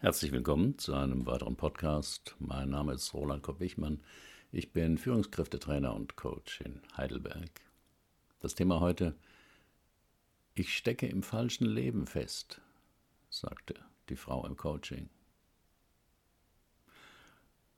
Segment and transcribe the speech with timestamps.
[0.00, 2.36] Herzlich willkommen zu einem weiteren Podcast.
[2.38, 3.98] Mein Name ist Roland Kopp-Wichmann.
[4.52, 7.50] Ich bin Führungskräftetrainer und Coach in Heidelberg.
[8.38, 9.16] Das Thema heute:
[10.54, 12.60] Ich stecke im falschen Leben fest,
[13.28, 13.74] sagte
[14.08, 15.08] die Frau im Coaching.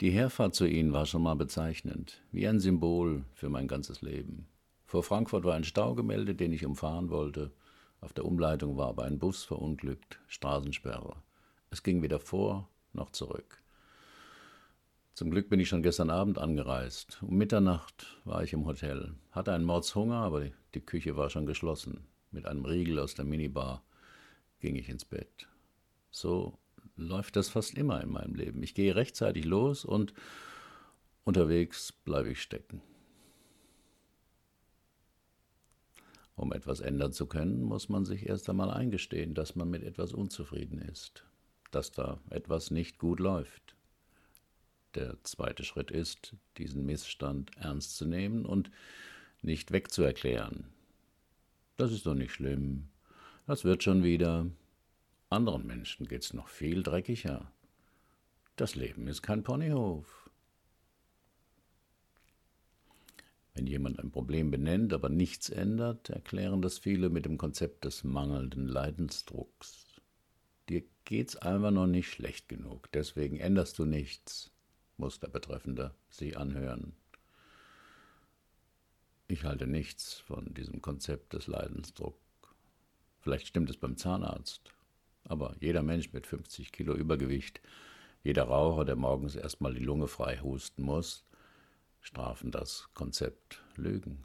[0.03, 4.47] Die Herfahrt zu Ihnen war schon mal bezeichnend, wie ein Symbol für mein ganzes Leben.
[4.85, 7.51] Vor Frankfurt war ein Stau gemeldet, den ich umfahren wollte.
[8.03, 11.17] Auf der Umleitung war aber ein Bus verunglückt, Straßensperre.
[11.71, 13.63] Es ging weder vor noch zurück.
[15.15, 17.23] Zum Glück bin ich schon gestern Abend angereist.
[17.23, 22.09] Um Mitternacht war ich im Hotel, hatte einen Mordshunger, aber die Küche war schon geschlossen.
[22.33, 23.85] Mit einem Riegel aus der Minibar
[24.59, 25.49] ging ich ins Bett.
[26.11, 26.59] So
[26.97, 28.63] läuft das fast immer in meinem Leben.
[28.63, 30.13] Ich gehe rechtzeitig los und
[31.25, 32.83] unterwegs bleibe ich stecken.
[36.35, 40.13] Um etwas ändern zu können, muss man sich erst einmal eingestehen, dass man mit etwas
[40.13, 41.30] unzufrieden ist
[41.71, 43.75] dass da etwas nicht gut läuft.
[44.95, 48.71] Der zweite Schritt ist, diesen Missstand ernst zu nehmen und
[49.43, 50.65] nicht wegzuerklären.
[51.77, 52.89] Das ist doch nicht schlimm.
[53.47, 54.47] Das wird schon wieder.
[55.29, 57.51] Anderen Menschen geht's noch viel dreckiger.
[58.57, 60.29] Das Leben ist kein Ponyhof.
[63.55, 68.05] Wenn jemand ein Problem benennt, aber nichts ändert, erklären das viele mit dem Konzept des
[68.05, 69.87] mangelnden Leidensdrucks.
[70.71, 74.53] Dir geht's einfach noch nicht schlecht genug, deswegen änderst du nichts,
[74.99, 76.93] muss der Betreffende sie anhören.
[79.27, 82.21] Ich halte nichts von diesem Konzept des Leidensdruck.
[83.19, 84.73] Vielleicht stimmt es beim Zahnarzt,
[85.25, 87.61] aber jeder Mensch mit 50 Kilo Übergewicht,
[88.23, 91.25] jeder Raucher, der morgens erstmal die Lunge frei husten muss,
[92.01, 94.23] strafen das Konzept Lügen.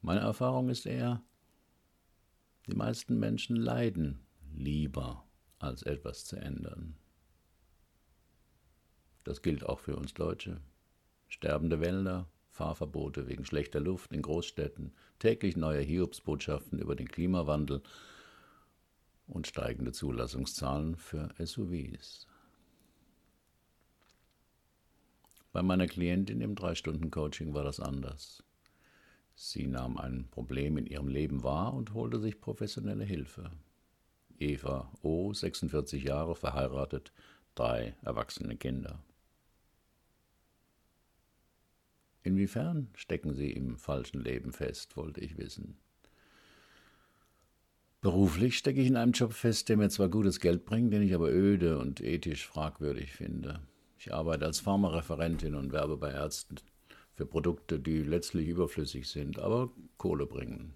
[0.00, 1.22] Meine Erfahrung ist eher,
[2.66, 4.18] die meisten Menschen leiden
[4.54, 5.24] lieber,
[5.58, 6.96] als etwas zu ändern.
[9.24, 10.60] Das gilt auch für uns Deutsche.
[11.28, 17.82] Sterbende Wälder, Fahrverbote wegen schlechter Luft in Großstädten, täglich neue Hiobsbotschaften über den Klimawandel
[19.26, 22.26] und steigende Zulassungszahlen für SUVs.
[25.52, 28.42] Bei meiner Klientin im Drei-Stunden-Coaching war das anders.
[29.34, 33.50] Sie nahm ein Problem in ihrem Leben wahr und holte sich professionelle Hilfe.
[34.42, 37.12] Eva O., 46 Jahre, verheiratet,
[37.54, 39.02] drei erwachsene Kinder.
[42.24, 45.76] Inwiefern stecken Sie im falschen Leben fest, wollte ich wissen.
[48.00, 51.14] Beruflich stecke ich in einem Job fest, der mir zwar gutes Geld bringt, den ich
[51.14, 53.60] aber öde und ethisch fragwürdig finde.
[53.98, 56.56] Ich arbeite als Pharmareferentin und werbe bei Ärzten
[57.14, 60.74] für Produkte, die letztlich überflüssig sind, aber Kohle bringen.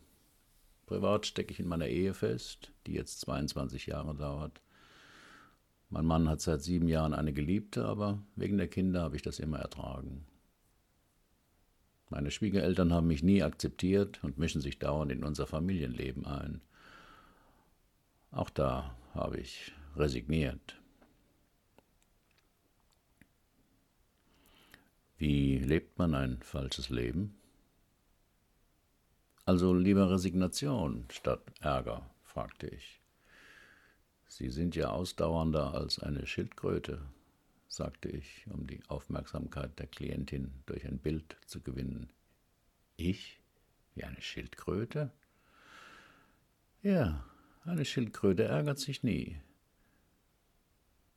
[0.87, 4.61] Privat stecke ich in meiner Ehe fest, die jetzt 22 Jahre dauert.
[5.91, 9.39] Mein Mann hat seit sieben Jahren eine Geliebte, aber wegen der Kinder habe ich das
[9.39, 10.25] immer ertragen.
[12.09, 16.61] Meine Schwiegereltern haben mich nie akzeptiert und mischen sich dauernd in unser Familienleben ein.
[18.31, 20.81] Auch da habe ich resigniert.
[25.19, 27.35] Wie lebt man ein falsches Leben?
[29.47, 33.01] Also lieber Resignation statt Ärger, fragte ich.
[34.27, 37.01] Sie sind ja ausdauernder als eine Schildkröte,
[37.69, 42.11] sagte ich, um die Aufmerksamkeit der Klientin durch ein Bild zu gewinnen.
[42.97, 43.39] Ich?
[43.95, 45.13] Wie eine Schildkröte?
[46.83, 47.25] Ja,
[47.65, 49.41] eine Schildkröte ärgert sich nie.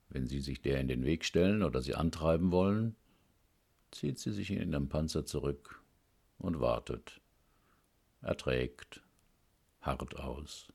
[0.08, 2.94] Wenn Sie sich der in den Weg stellen oder sie antreiben wollen,
[3.90, 5.82] zieht sie sich in ihren Panzer zurück
[6.38, 7.20] und wartet
[8.22, 9.02] erträgt,
[9.80, 10.72] hart aus.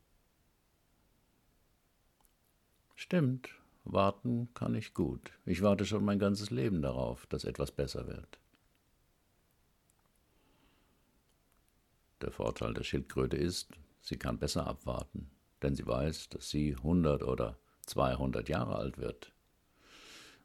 [2.95, 3.49] Stimmt,
[3.83, 5.31] warten kann ich gut.
[5.45, 8.39] Ich warte schon mein ganzes Leben darauf, dass etwas besser wird.
[12.21, 13.69] Der Vorteil der Schildkröte ist,
[14.01, 15.29] sie kann besser abwarten,
[15.61, 19.31] denn sie weiß, dass sie 100 oder 200 Jahre alt wird.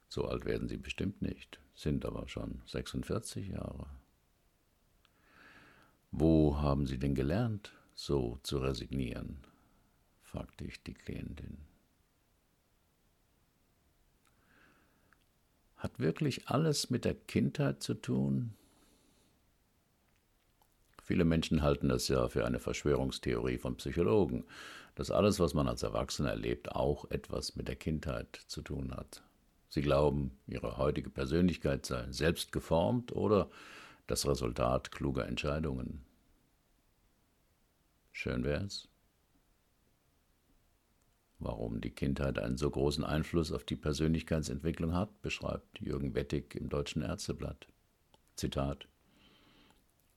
[0.08, 3.86] So alt werden sie bestimmt nicht, sind aber schon 46 Jahre.
[6.10, 9.38] Wo haben Sie denn gelernt, so zu resignieren?
[10.22, 11.58] fragte ich die Klientin.
[15.76, 18.54] Hat wirklich alles mit der Kindheit zu tun?
[21.02, 24.44] Viele Menschen halten das ja für eine Verschwörungstheorie von Psychologen,
[24.94, 29.22] dass alles, was man als Erwachsener erlebt, auch etwas mit der Kindheit zu tun hat.
[29.68, 33.48] Sie glauben, ihre heutige Persönlichkeit sei selbst geformt oder
[34.10, 36.04] das Resultat kluger Entscheidungen.
[38.10, 38.88] Schön wär's.
[41.38, 46.68] Warum die Kindheit einen so großen Einfluss auf die Persönlichkeitsentwicklung hat, beschreibt Jürgen Wettig im
[46.68, 47.68] Deutschen Ärzteblatt.
[48.34, 48.88] Zitat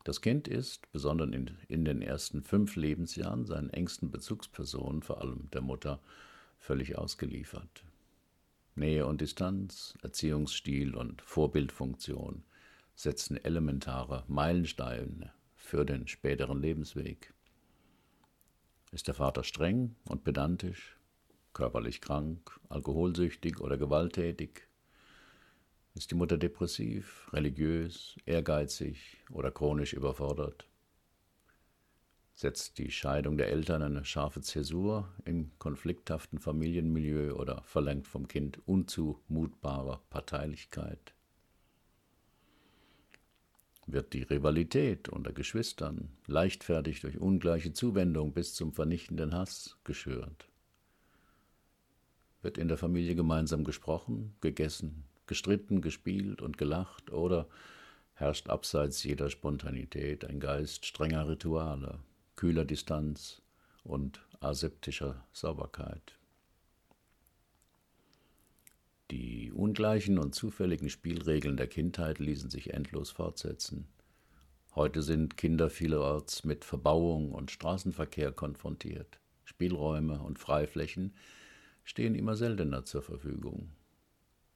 [0.04, 5.50] Das Kind ist, besonders in, in den ersten fünf Lebensjahren, seinen engsten Bezugspersonen, vor allem
[5.52, 6.02] der Mutter,
[6.58, 7.86] völlig ausgeliefert.
[8.74, 12.44] Nähe und Distanz, Erziehungsstil und Vorbildfunktion
[12.96, 17.34] setzen elementare Meilensteine für den späteren Lebensweg.
[18.92, 20.98] Ist der Vater streng und pedantisch,
[21.54, 24.68] körperlich krank, alkoholsüchtig oder gewalttätig?
[25.96, 30.68] Ist die Mutter depressiv, religiös, ehrgeizig oder chronisch überfordert?
[32.36, 38.60] Setzt die Scheidung der Eltern eine scharfe Zäsur im konflikthaften Familienmilieu oder verlangt vom Kind
[38.68, 41.14] unzumutbare Parteilichkeit?
[43.86, 50.48] Wird die Rivalität unter Geschwistern leichtfertig durch ungleiche Zuwendung bis zum vernichtenden Hass geschürt?
[52.42, 57.48] Wird in der Familie gemeinsam gesprochen, gegessen, gestritten, gespielt und gelacht oder
[58.14, 62.00] herrscht abseits jeder Spontanität ein Geist strenger Rituale,
[62.36, 63.42] kühler Distanz
[63.84, 66.18] und aseptischer Sauberkeit.
[69.14, 73.88] Die ungleichen und zufälligen Spielregeln der Kindheit ließen sich endlos fortsetzen.
[74.74, 79.20] Heute sind Kinder vielerorts mit Verbauung und Straßenverkehr konfrontiert.
[79.44, 81.14] Spielräume und Freiflächen
[81.84, 83.70] stehen immer seltener zur Verfügung.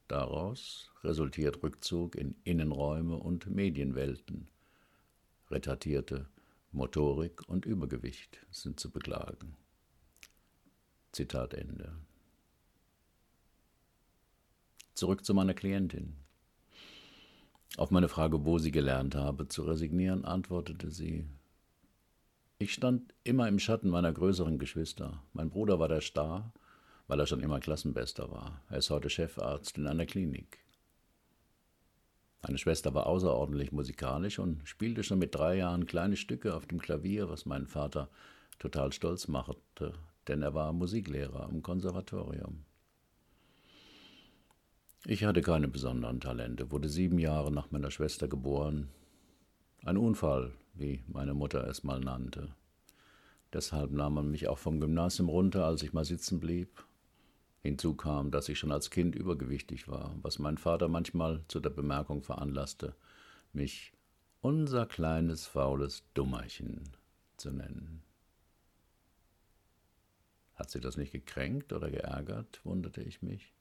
[0.07, 4.49] Daraus resultiert Rückzug in Innenräume und Medienwelten.
[5.51, 6.29] Retardierte
[6.71, 9.55] Motorik und Übergewicht sind zu beklagen.
[11.11, 11.95] Zitat Ende.
[14.97, 16.15] Zurück zu meiner Klientin.
[17.77, 21.27] Auf meine Frage, wo sie gelernt habe zu resignieren, antwortete sie,
[22.57, 25.21] ich stand immer im Schatten meiner größeren Geschwister.
[25.33, 26.51] Mein Bruder war der Star,
[27.05, 28.63] weil er schon immer Klassenbester war.
[28.71, 30.57] Er ist heute Chefarzt in einer Klinik.
[32.41, 36.81] Meine Schwester war außerordentlich musikalisch und spielte schon mit drei Jahren kleine Stücke auf dem
[36.81, 38.09] Klavier, was meinen Vater
[38.57, 39.93] total stolz machte,
[40.27, 42.65] denn er war Musiklehrer am Konservatorium.
[45.05, 48.89] Ich hatte keine besonderen Talente, wurde sieben Jahre nach meiner Schwester geboren.
[49.83, 52.49] Ein Unfall, wie meine Mutter es mal nannte.
[53.53, 56.83] Deshalb nahm man mich auch vom Gymnasium runter, als ich mal sitzen blieb
[57.67, 61.69] Hinzu kam, dass ich schon als Kind übergewichtig war, was mein Vater manchmal zu der
[61.69, 62.95] Bemerkung veranlasste,
[63.51, 63.91] mich
[64.39, 66.83] unser kleines faules Dummerchen
[67.35, 68.03] zu nennen.
[70.55, 73.53] Hat sie das nicht gekränkt oder geärgert, wunderte ich mich.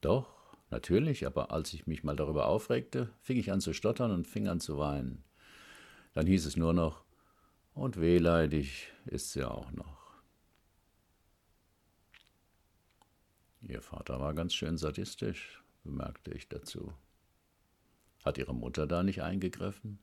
[0.00, 0.37] Doch,
[0.70, 4.48] natürlich, aber als ich mich mal darüber aufregte, fing ich an zu stottern und fing
[4.48, 5.24] an zu weinen.
[6.14, 7.04] Dann hieß es nur noch,
[7.74, 9.98] und wehleidig ist sie auch noch.
[13.60, 16.92] Ihr Vater war ganz schön sadistisch, bemerkte ich dazu.
[18.24, 19.98] Hat Ihre Mutter da nicht eingegriffen?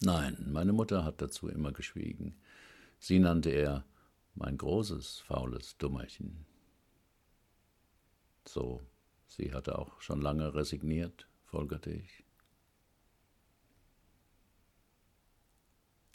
[0.00, 2.40] Nein, meine Mutter hat dazu immer geschwiegen.
[2.98, 3.84] Sie nannte er
[4.34, 6.46] mein großes, faules Dummerchen.
[8.46, 8.82] So,
[9.26, 12.24] sie hatte auch schon lange resigniert, folgerte ich.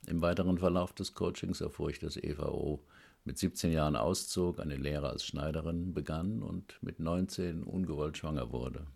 [0.07, 2.83] Im weiteren Verlauf des Coachings erfuhr ich, dass EVO
[3.25, 8.87] mit 17 Jahren auszog, eine Lehre als Schneiderin begann und mit 19 ungewollt schwanger wurde.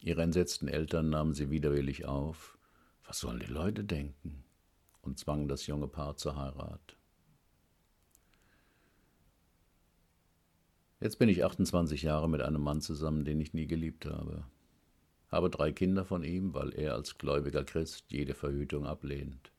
[0.00, 2.56] Ihre entsetzten Eltern nahmen sie widerwillig auf.
[3.04, 4.44] Was sollen die Leute denken?
[5.08, 6.97] und zwangen das junge Paar zur Heirat.
[11.00, 14.44] Jetzt bin ich 28 Jahre mit einem Mann zusammen, den ich nie geliebt habe.
[15.30, 19.52] Habe drei Kinder von ihm, weil er als gläubiger Christ jede Verhütung ablehnt.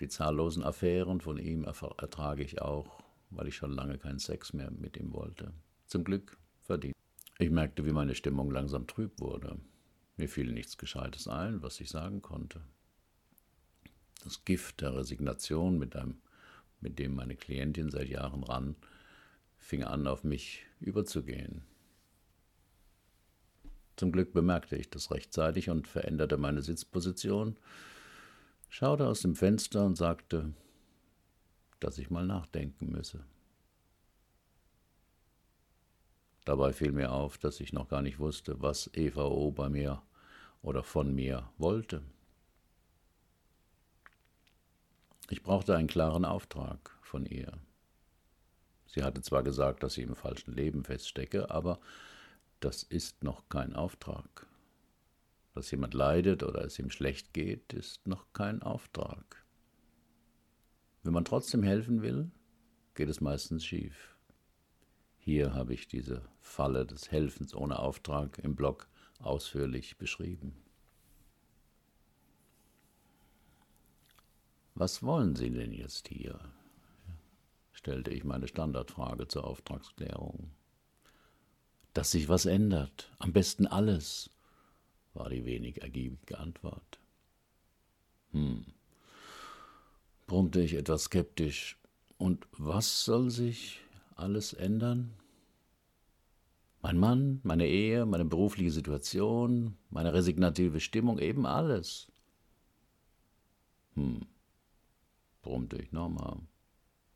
[0.00, 4.70] Die zahllosen Affären von ihm ertrage ich auch, weil ich schon lange keinen Sex mehr
[4.70, 5.52] mit ihm wollte.
[5.86, 6.94] Zum Glück verdient.
[7.38, 9.56] Ich merkte, wie meine Stimmung langsam trüb wurde.
[10.16, 12.60] Mir fiel nichts Gescheites ein, was ich sagen konnte.
[14.22, 15.94] Das Gift der Resignation, mit,
[16.98, 18.76] dem meine Klientin seit Jahren ran,
[19.60, 21.62] fing an, auf mich überzugehen.
[23.96, 27.58] Zum Glück bemerkte ich das rechtzeitig und veränderte meine Sitzposition,
[28.68, 30.54] schaute aus dem Fenster und sagte,
[31.78, 33.24] dass ich mal nachdenken müsse.
[36.44, 40.02] Dabei fiel mir auf, dass ich noch gar nicht wusste, was EVO bei mir
[40.62, 42.02] oder von mir wollte.
[45.28, 47.52] Ich brauchte einen klaren Auftrag von ihr.
[48.92, 51.78] Sie hatte zwar gesagt, dass sie im falschen Leben feststecke, aber
[52.58, 54.46] das ist noch kein Auftrag.
[55.54, 59.44] Dass jemand leidet oder es ihm schlecht geht, ist noch kein Auftrag.
[61.04, 62.30] Wenn man trotzdem helfen will,
[62.94, 64.16] geht es meistens schief.
[65.18, 68.88] Hier habe ich diese Falle des Helfens ohne Auftrag im Blog
[69.20, 70.56] ausführlich beschrieben.
[74.74, 76.40] Was wollen Sie denn jetzt hier?
[77.80, 80.50] Stellte ich meine Standardfrage zur Auftragsklärung.
[81.94, 84.30] Dass sich was ändert, am besten alles,
[85.14, 87.00] war die wenig ergiebige Antwort.
[88.32, 88.66] Hm,
[90.26, 91.78] brummte ich etwas skeptisch.
[92.18, 93.80] Und was soll sich
[94.14, 95.14] alles ändern?
[96.82, 102.12] Mein Mann, meine Ehe, meine berufliche Situation, meine resignative Stimmung, eben alles.
[103.94, 104.26] Hm,
[105.42, 106.40] brummte ich nochmal.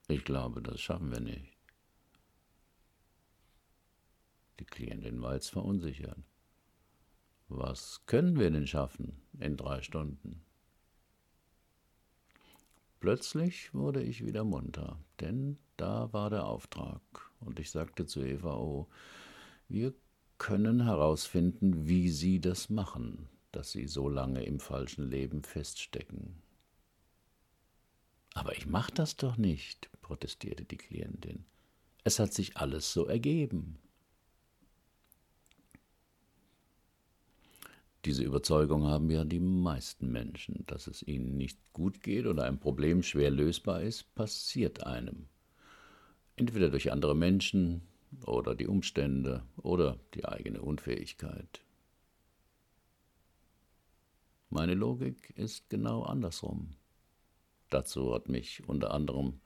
[0.09, 1.57] Ich glaube, das schaffen wir nicht.
[4.61, 6.19] Die Klientin war jetzt verunsichert.
[7.49, 10.45] Was können wir denn schaffen in drei Stunden?
[13.01, 17.03] Plötzlich wurde ich wieder munter, denn da war der Auftrag,
[17.41, 18.89] und ich sagte zu Eva, oh,
[19.69, 19.93] wir
[20.39, 26.44] können herausfinden, wie Sie das machen, dass Sie so lange im falschen Leben feststecken.
[28.35, 31.45] Aber ich mach das doch nicht, protestierte die Klientin.
[32.03, 33.79] Es hat sich alles so ergeben.
[38.05, 42.59] Diese Überzeugung haben ja die meisten Menschen, dass es ihnen nicht gut geht oder ein
[42.59, 45.29] Problem schwer lösbar ist, passiert einem.
[46.37, 47.81] Entweder durch andere Menschen
[48.27, 51.63] oder die Umstände oder die eigene Unfähigkeit.
[54.51, 56.77] Meine Logik ist genau andersrum.
[57.75, 59.41] Dazu hat mich unter anderem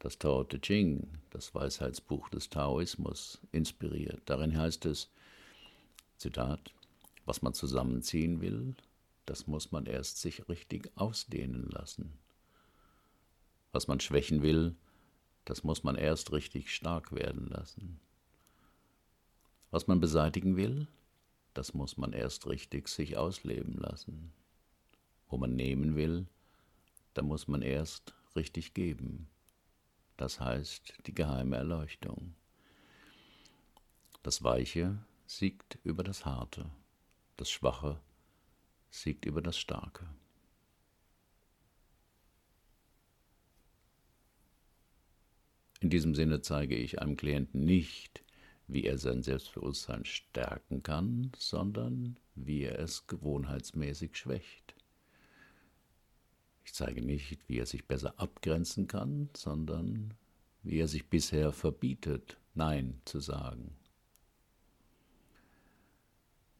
[0.00, 4.20] das Tao Te Ching, das Weisheitsbuch des Taoismus, inspiriert.
[4.24, 5.12] Darin heißt es,
[6.16, 6.72] Zitat,
[7.24, 8.74] was man zusammenziehen will,
[9.26, 12.18] das muss man erst sich richtig ausdehnen lassen.
[13.70, 14.74] Was man schwächen will,
[15.44, 18.00] das muss man erst richtig stark werden lassen.
[19.70, 20.88] Was man beseitigen will,
[21.54, 24.32] das muss man erst richtig sich ausleben lassen.
[25.28, 26.26] Wo man nehmen will,
[27.14, 29.28] da muss man erst richtig geben
[30.18, 32.34] das heißt die geheime Erleuchtung.
[34.22, 36.70] Das Weiche siegt über das Harte,
[37.36, 38.00] das Schwache
[38.90, 40.08] siegt über das Starke.
[45.80, 48.24] In diesem Sinne zeige ich einem Klienten nicht,
[48.66, 54.74] wie er sein Selbstbewusstsein stärken kann, sondern wie er es gewohnheitsmäßig schwächt.
[56.78, 60.14] Zeige nicht, wie er sich besser abgrenzen kann, sondern
[60.62, 63.74] wie er sich bisher verbietet, Nein zu sagen.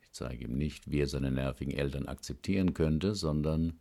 [0.03, 3.79] Ich zeige ihm nicht, wie er seine nervigen Eltern akzeptieren könnte, sondern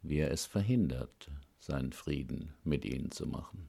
[0.00, 3.68] wie er es verhindert, seinen Frieden mit ihnen zu machen.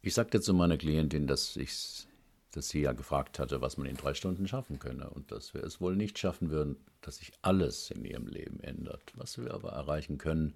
[0.00, 2.08] Ich sagte zu meiner Klientin, dass ich
[2.52, 5.64] dass sie ja gefragt hatte, was man in drei Stunden schaffen könne und dass wir
[5.64, 9.12] es wohl nicht schaffen würden, dass sich alles in ihrem Leben ändert.
[9.16, 10.54] Was wir aber erreichen können,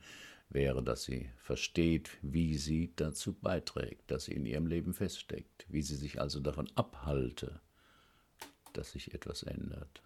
[0.50, 5.82] wäre, dass sie versteht, wie sie dazu beiträgt, dass sie in ihrem Leben feststeckt, wie
[5.82, 7.60] sie sich also davon abhalte,
[8.72, 10.02] dass sich etwas ändert.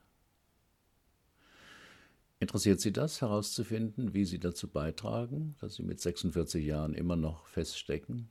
[2.38, 7.47] Interessiert Sie das herauszufinden, wie Sie dazu beitragen, dass Sie mit 46 Jahren immer noch
[7.47, 8.30] feststecken?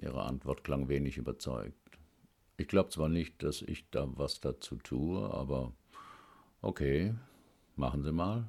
[0.00, 1.98] Ihre Antwort klang wenig überzeugt.
[2.56, 5.72] Ich glaube zwar nicht, dass ich da was dazu tue, aber
[6.60, 7.14] okay,
[7.76, 8.48] machen Sie mal.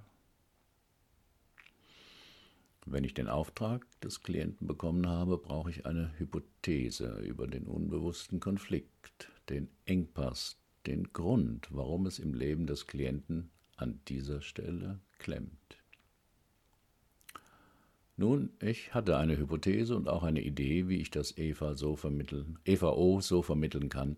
[2.86, 8.40] Wenn ich den Auftrag des Klienten bekommen habe, brauche ich eine Hypothese über den unbewussten
[8.42, 15.83] Konflikt, den Engpass, den Grund, warum es im Leben des Klienten an dieser Stelle klemmt.
[18.24, 22.58] Nun, ich hatte eine Hypothese und auch eine Idee, wie ich das Eva so vermitteln,
[22.64, 24.16] Eva O so vermitteln kann,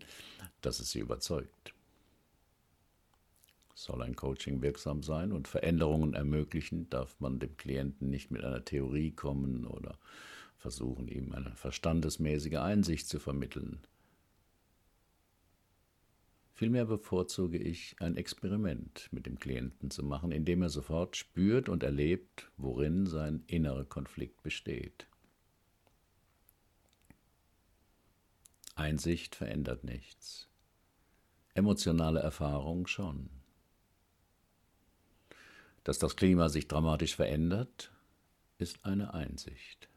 [0.60, 1.74] dass es sie überzeugt.
[3.74, 8.64] Soll ein Coaching wirksam sein und Veränderungen ermöglichen, darf man dem Klienten nicht mit einer
[8.64, 9.98] Theorie kommen oder
[10.56, 13.80] versuchen, ihm eine verstandesmäßige Einsicht zu vermitteln.
[16.56, 21.82] Vielmehr bevorzuge ich, ein Experiment mit dem Klienten zu machen, indem er sofort spürt und
[21.82, 25.06] erlebt, worin sein innerer Konflikt besteht.
[28.74, 30.48] Einsicht verändert nichts,
[31.52, 33.28] emotionale Erfahrung schon.
[35.84, 37.92] Dass das Klima sich dramatisch verändert,
[38.56, 39.90] ist eine Einsicht,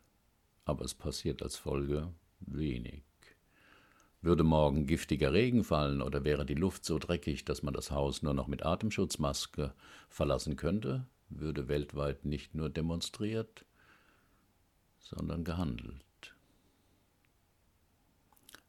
[0.65, 3.08] aber es passiert als Folge wenig.
[4.21, 8.21] Würde morgen giftiger Regen fallen oder wäre die Luft so dreckig, dass man das Haus
[8.21, 9.73] nur noch mit Atemschutzmaske
[10.09, 13.65] verlassen könnte, würde weltweit nicht nur demonstriert,
[14.99, 16.03] sondern gehandelt.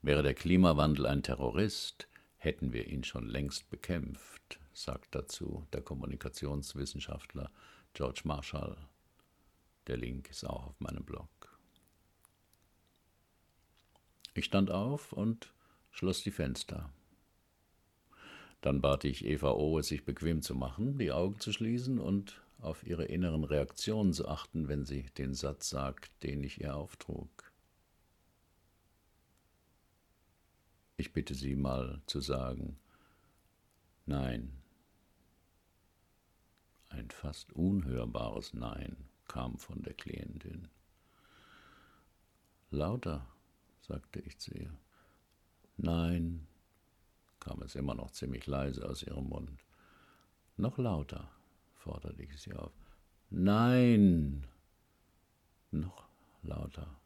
[0.02, 7.50] Wäre der Klimawandel ein Terrorist, hätten wir ihn schon längst bekämpft, sagt dazu der Kommunikationswissenschaftler
[7.92, 8.76] George Marshall.
[9.88, 11.49] Der Link ist auch auf meinem Blog.
[14.40, 15.52] Ich stand auf und
[15.90, 16.90] schloss die Fenster.
[18.62, 22.40] Dann bat ich Eva O., es sich bequem zu machen, die Augen zu schließen und
[22.58, 27.52] auf ihre inneren Reaktionen zu achten, wenn sie den Satz sagt, den ich ihr auftrug.
[30.96, 32.78] Ich bitte Sie mal zu sagen,
[34.06, 34.56] nein.
[36.88, 38.96] Ein fast unhörbares Nein
[39.28, 40.68] kam von der Klientin.
[42.70, 43.29] Lauter,
[43.90, 44.72] sagte ich zu ihr.
[45.76, 46.46] Nein,
[47.40, 49.64] kam es immer noch ziemlich leise aus ihrem Mund.
[50.56, 51.28] Noch lauter,
[51.74, 52.72] forderte ich sie auf.
[53.30, 54.46] Nein,
[55.72, 56.08] noch
[56.42, 57.00] lauter.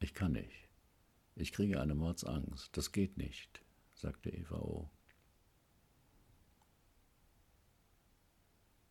[0.00, 0.68] Ich kann nicht.
[1.34, 2.76] Ich kriege eine Mordsangst.
[2.76, 3.62] Das geht nicht,
[3.94, 4.90] sagte Eva O.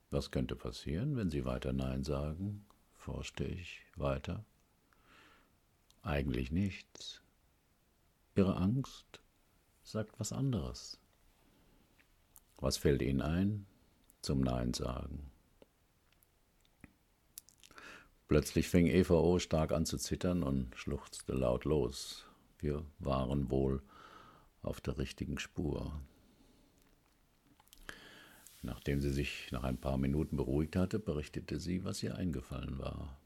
[0.10, 2.66] Was könnte passieren, wenn Sie weiter Nein sagen?
[2.96, 4.44] forschte ich weiter.
[6.02, 7.22] Eigentlich nichts.
[8.36, 9.20] Ihre Angst
[9.84, 10.98] sagt was anderes.
[12.58, 13.66] Was fällt Ihnen ein
[14.22, 15.32] zum Nein sagen?
[18.28, 19.40] Plötzlich fing Eva O.
[19.40, 22.26] stark an zu zittern und schluchzte laut los.
[22.60, 23.82] Wir waren wohl
[24.62, 26.00] auf der richtigen Spur.
[28.62, 33.19] Nachdem sie sich nach ein paar Minuten beruhigt hatte, berichtete sie, was ihr eingefallen war.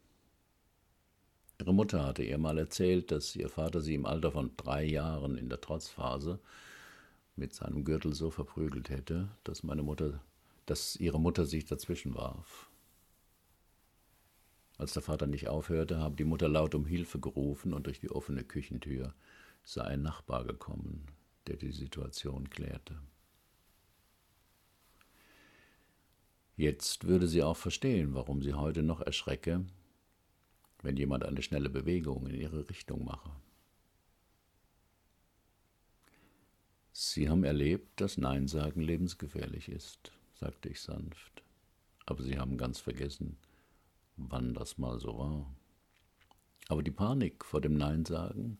[1.59, 5.37] Ihre Mutter hatte ihr mal erzählt, dass ihr Vater sie im Alter von drei Jahren
[5.37, 6.39] in der Trotzphase
[7.35, 10.21] mit seinem Gürtel so verprügelt hätte, dass meine Mutter,
[10.65, 12.69] dass ihre Mutter sich dazwischen warf.
[14.77, 18.09] Als der Vater nicht aufhörte, habe die Mutter laut um Hilfe gerufen und durch die
[18.09, 19.13] offene Küchentür
[19.63, 21.05] sei ein Nachbar gekommen,
[21.47, 22.99] der die Situation klärte.
[26.55, 29.65] Jetzt würde sie auch verstehen, warum sie heute noch erschrecke,
[30.83, 33.31] wenn jemand eine schnelle Bewegung in ihre Richtung mache.
[36.91, 41.41] Sie haben erlebt, dass Nein sagen lebensgefährlich ist, sagte ich sanft.
[42.05, 43.37] Aber Sie haben ganz vergessen,
[44.17, 45.55] wann das mal so war.
[46.67, 48.59] Aber die Panik vor dem Nein sagen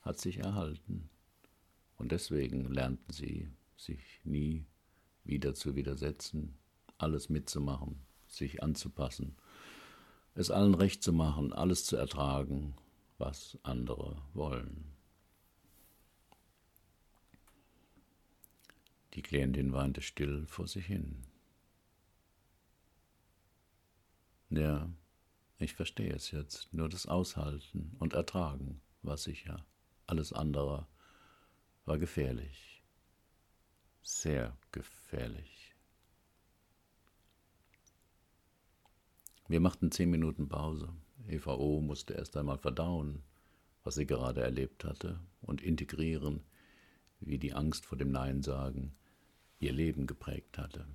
[0.00, 1.10] hat sich erhalten.
[1.96, 4.64] Und deswegen lernten sie, sich nie
[5.24, 6.56] wieder zu widersetzen,
[6.96, 9.36] alles mitzumachen, sich anzupassen,
[10.38, 12.76] es allen recht zu machen, alles zu ertragen,
[13.18, 14.94] was andere wollen.
[19.14, 21.24] Die Klientin weinte still vor sich hin.
[24.50, 24.88] Ja,
[25.58, 26.72] ich verstehe es jetzt.
[26.72, 29.66] Nur das Aushalten und Ertragen war sicher.
[30.06, 30.86] Alles andere
[31.84, 32.84] war gefährlich.
[34.02, 35.57] Sehr gefährlich.
[39.48, 40.88] Wir machten zehn Minuten Pause.
[41.26, 41.80] Eva O.
[41.80, 43.22] musste erst einmal verdauen,
[43.82, 46.42] was sie gerade erlebt hatte, und integrieren,
[47.20, 48.94] wie die Angst vor dem Nein sagen
[49.60, 50.86] ihr Leben geprägt hatte.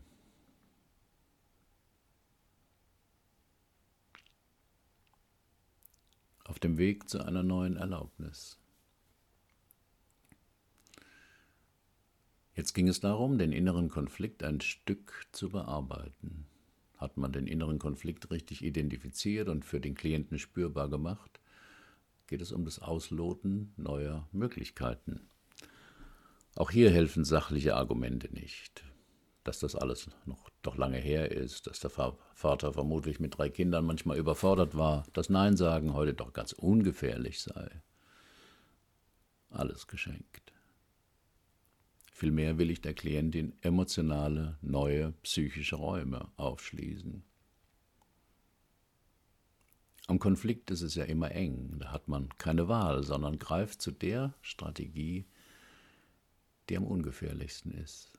[6.46, 8.60] Auf dem Weg zu einer neuen Erlaubnis.
[12.56, 16.46] Jetzt ging es darum, den inneren Konflikt ein Stück zu bearbeiten.
[17.04, 21.42] Hat man den inneren Konflikt richtig identifiziert und für den Klienten spürbar gemacht,
[22.28, 25.30] geht es um das Ausloten neuer Möglichkeiten.
[26.56, 28.86] Auch hier helfen sachliche Argumente nicht.
[29.44, 33.84] Dass das alles noch doch lange her ist, dass der Vater vermutlich mit drei Kindern
[33.84, 37.82] manchmal überfordert war, dass Nein sagen heute doch ganz ungefährlich sei.
[39.50, 40.53] Alles geschenkt.
[42.14, 47.24] Vielmehr will ich der Klientin emotionale, neue psychische Räume aufschließen.
[50.06, 53.90] Am Konflikt ist es ja immer eng, da hat man keine Wahl, sondern greift zu
[53.90, 55.26] der Strategie,
[56.70, 58.12] die am ungefährlichsten ist.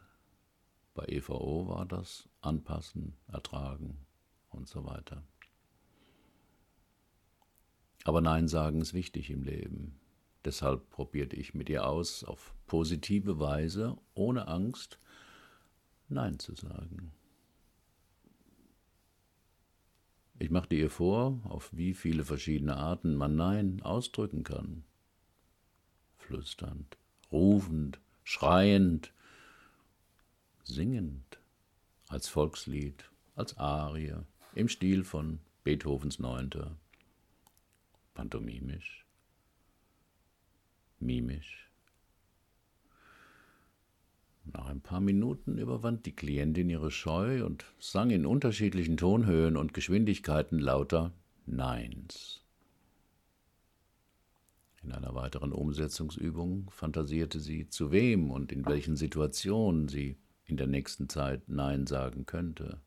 [0.95, 3.99] Bei EVO war das Anpassen, Ertragen
[4.51, 5.23] und so weiter.
[8.03, 10.01] Aber Nein sagen ist wichtig im Leben.
[10.45, 14.99] Deshalb probierte ich mit ihr aus, auf positive Weise, ohne Angst,
[16.09, 17.13] Nein zu sagen.
[20.39, 24.85] Ich machte ihr vor, auf wie viele verschiedene Arten man Nein ausdrücken kann.
[26.19, 26.99] Flüsternd,
[27.31, 29.13] rufend, schreiend,
[30.65, 31.39] singend,
[32.09, 34.15] als Volkslied als Arie
[34.55, 36.77] im Stil von Beethovens Neunte.
[38.15, 39.04] Pantomimisch,
[41.05, 41.71] mimisch.
[44.53, 49.73] Nach ein paar Minuten überwand die Klientin ihre Scheu und sang in unterschiedlichen Tonhöhen und
[49.73, 51.13] Geschwindigkeiten lauter
[51.47, 52.41] Neins.
[54.83, 60.67] In einer weiteren Umsetzungsübung fantasierte sie, zu wem und in welchen Situationen sie in der
[60.67, 62.81] nächsten Zeit Nein sagen könnte.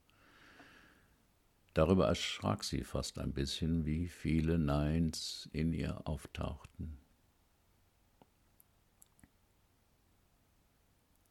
[1.74, 6.98] Darüber erschrak sie fast ein bisschen, wie viele Neins in ihr auftauchten.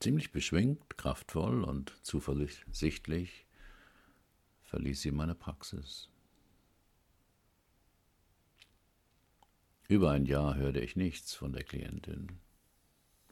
[0.07, 3.45] Ziemlich beschwingt, kraftvoll und zuversichtlich
[4.63, 6.09] verließ sie meine Praxis.
[9.89, 12.39] Über ein Jahr hörte ich nichts von der Klientin.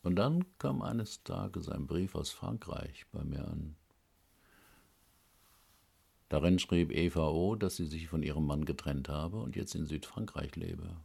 [0.02, 3.76] Und dann kam eines Tages ein Brief aus Frankreich bei mir an.
[6.28, 9.86] Darin schrieb Eva O., dass sie sich von ihrem Mann getrennt habe und jetzt in
[9.86, 10.96] Südfrankreich lebe.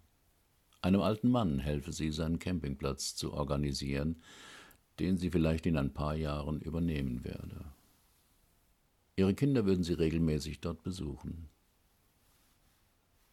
[0.81, 4.23] Einem alten Mann helfe sie, seinen Campingplatz zu organisieren,
[4.99, 7.65] den sie vielleicht in ein paar Jahren übernehmen werde.
[9.15, 11.49] Ihre Kinder würden sie regelmäßig dort besuchen.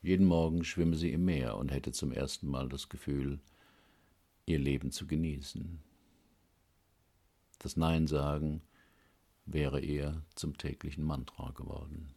[0.02, 3.40] Jeden Morgen schwimme sie im Meer und hätte zum ersten Mal das Gefühl,
[4.46, 5.80] ihr Leben zu genießen.
[7.58, 8.62] Das Nein sagen
[9.44, 12.15] wäre ihr zum täglichen Mantra geworden.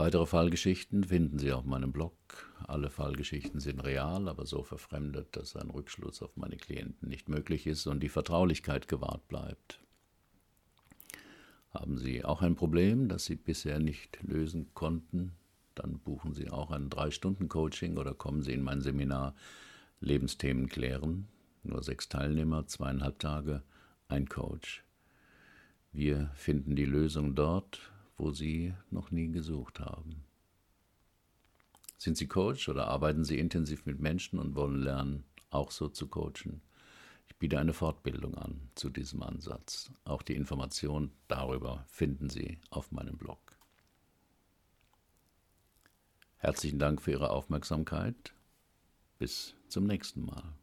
[0.00, 2.14] Weitere Fallgeschichten finden Sie auf meinem Blog.
[2.66, 7.66] Alle Fallgeschichten sind real, aber so verfremdet, dass ein Rückschluss auf meine Klienten nicht möglich
[7.66, 9.78] ist und die Vertraulichkeit gewahrt bleibt.
[11.68, 15.32] Haben Sie auch ein Problem, das Sie bisher nicht lösen konnten?
[15.74, 19.34] Dann buchen Sie auch ein 3-Stunden-Coaching oder kommen Sie in mein Seminar
[20.00, 21.28] Lebensthemen klären.
[21.62, 23.62] Nur sechs Teilnehmer, zweieinhalb Tage,
[24.08, 24.82] ein Coach.
[25.92, 30.24] Wir finden die Lösung dort, wo Sie noch nie gesucht haben.
[31.96, 36.06] Sind Sie Coach oder arbeiten Sie intensiv mit Menschen und wollen lernen, auch so zu
[36.06, 36.60] coachen?
[37.28, 39.90] Ich biete eine Fortbildung an zu diesem Ansatz.
[40.04, 43.38] Auch die Informationen darüber finden Sie auf meinem Blog.
[46.36, 48.34] Herzlichen Dank für Ihre Aufmerksamkeit.
[49.18, 50.59] Bis zum nächsten Mal.